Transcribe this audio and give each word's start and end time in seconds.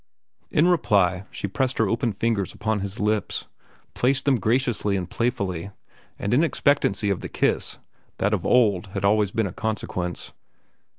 In 0.49 0.67
reply 0.67 1.25
she 1.29 1.47
pressed 1.47 1.77
her 1.77 1.87
open 1.87 2.11
fingers 2.11 2.55
against 2.55 2.81
his 2.81 2.99
lips, 2.99 3.45
placed 3.93 4.25
them 4.25 4.39
graciously 4.39 4.95
and 4.97 5.07
playfully, 5.07 5.69
and 6.17 6.33
in 6.33 6.43
expectancy 6.43 7.11
of 7.11 7.21
the 7.21 7.29
kiss 7.29 7.77
that 8.17 8.33
of 8.33 8.43
old 8.43 8.87
had 8.95 9.05
always 9.05 9.29
been 9.29 9.45
a 9.45 9.53
consequence. 9.53 10.33